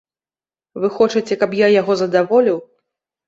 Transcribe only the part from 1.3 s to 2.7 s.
каб я яго задаволіў?